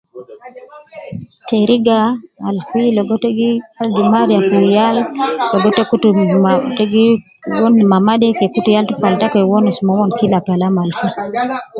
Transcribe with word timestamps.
Teriga 1.49 1.99
al 2.49 2.57
fi 2.69 2.81
logo 2.95 3.15
te 3.23 3.29
gi 3.37 3.49
adul 3.81 4.07
mariya 4.13 4.39
fi 4.51 4.59
yal, 4.77 4.97
logo 5.51 5.69
ta 5.77 5.83
kutu 5.89 6.07
ma, 6.43 6.51
te 6.77 6.83
gi 6.91 7.05
won 7.61 7.75
mama 7.91 8.13
de 8.21 8.27
ke 8.37 8.45
kutu 8.53 8.69
yal 8.75 8.85
de 8.89 8.93
falta 9.01 9.25
koo 9.33 9.49
wonus 9.51 9.77
momon 9.85 10.09
kila 10.17 10.39
kalam 10.47 10.75
al 10.83 10.91
fi 10.97 11.07